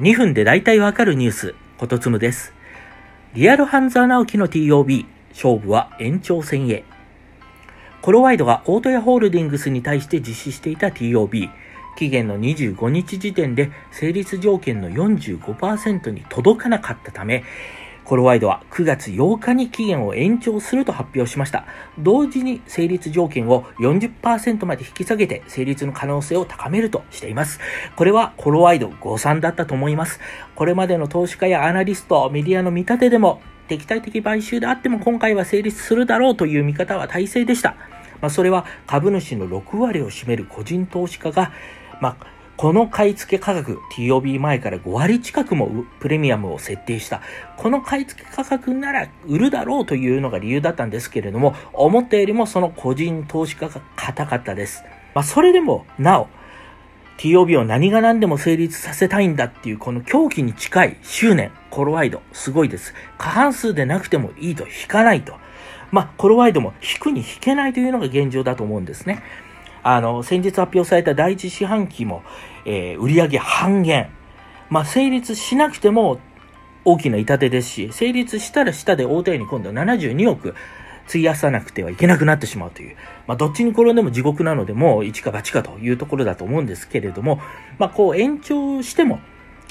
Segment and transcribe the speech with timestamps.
[0.00, 2.52] 2分で大体わかるニュース、ことつむです。
[3.34, 6.84] リアルハンザー直樹の TOB、勝負は延長戦へ。
[8.00, 11.50] コロワイドがオートヤホールディングスに対して実施していた TOB、
[11.96, 17.42] 期限の25日時点で成立条件の45%に届かなかったため、
[18.08, 21.66] コロワイドは9月8日に期限を延長すると発表しました。
[21.98, 27.60] 同時に成立条件を40%まで引き下げて成立の可能性を高めるとしています。
[27.96, 30.20] これはコロワイド誤算だったと思います。
[30.54, 37.76] これまでの投資家やアナリスト、メディアの見立てでも敵対的買収であっても今回は成立するだろうという見方は大勢でした。
[38.22, 41.52] まあ、それは株主の6割を占める個人投資家が、
[42.00, 47.22] まあこの買い付け価格、TOB 前から5割近くもプレミアムを設定した。
[47.56, 54.82] この買い付け価格なら売るだろうというのが理由だったんですけれども、思ったよりもその個人投資家が硬かったです。
[55.14, 56.26] まあ、それでも、なお、
[57.18, 62.92] TOB を何が何でも成立させたいんだっていうこの狂気に近い執念、コロワイド、すごいです。
[63.18, 65.36] 過半数でなくてもいいと引かないと。
[65.92, 69.22] まあ、コロワイドも引くに引けないというのが現状だと思うんですね。
[69.82, 72.22] あの、先日発表された第一四半期も、
[72.64, 74.10] えー、売上半減。
[74.70, 76.20] まあ、成立しなくても
[76.84, 80.54] 大きな痛手ですし、成立したら下で大手に今度は72億
[81.08, 82.96] 費やさなくてはいけなくなってしまうという。
[83.26, 87.40] まあ、どっちに転んでも地獄なので、もう一か八かというところだと思うんですけれども、
[87.78, 89.20] まあ、こう延長しても、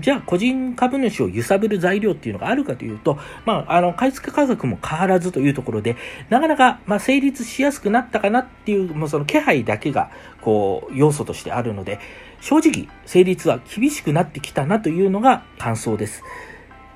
[0.00, 5.96] じゃあ個人株主を揺さぶる材料っていうのがあるかというと、まあ、あの、買い付け価格も変わらずというところで、
[6.30, 12.00] なかなか、まあ、成立しやすくなったかなっていう、もうその気配だけが、こう、要素としてあるので、
[12.40, 16.22] 正直、成立は厳しくなってきたなというのが感想です。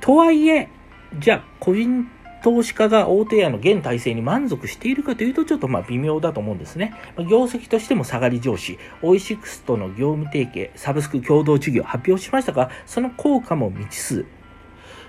[0.00, 0.70] とはいえ、
[1.18, 2.08] じゃあ、個人
[2.46, 6.94] 投資家が大手屋の現体制に満足しているかというと、ちょっとまあ微妙だと思うんですね。
[7.18, 14.26] 業績としても下がり上司、オイシックスとの業務提携、サブスク共同事業発表しましたが、その効果も未知数。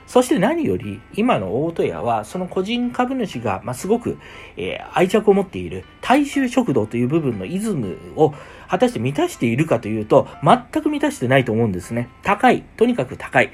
[0.08, 4.18] そして何より、今の大戸屋は、その個人株主が、ま、すごく、
[4.56, 8.34] え、愛着を持っている大衆食堂という部分のイズムを
[8.67, 12.10] 果たして満たしているかというと、全く満たしてないと思うんですね。
[12.23, 12.64] 高い。
[12.78, 13.52] とにかく高い。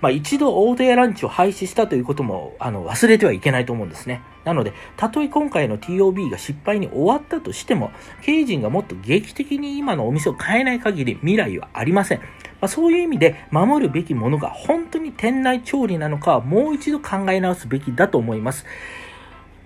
[0.00, 4.22] まあ、一度大手屋ランチを廃止したということもあの忘れてはいけないと思うんですね。
[4.44, 7.90] なので、たとえ今回の TOB が失敗に終わったとしても、
[8.22, 12.18] 経営陣がもっと劇的に今のお店を変えない限り未来はありません。
[12.18, 12.24] ま
[12.62, 18.64] あ、そういう意味で守るべきものが本当に店内調理なのかはもう一度考え直すべきだと思います。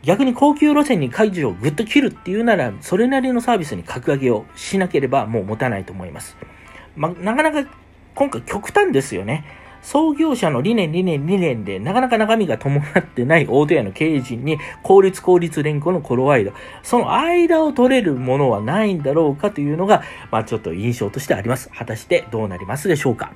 [0.03, 6.37] 逆に高級路線に解除をぐっと切るっていうなら、それなりのサービスに格上げをしなければもう持たないと思います。
[6.97, 7.71] まあ、なかなか
[8.15, 9.45] 今回極端ですよね。
[9.83, 16.53] 創業者の理念、理念、理念で、なかなか中身が伴ってない大手屋の経営陣に、効率、効率連合のコロワイド。
[16.83, 21.71] その間を取れるものはないんだろうかというのが、まあちょっと印象としてあります。
[21.71, 23.33] 果たしてどうなりますでしょうか。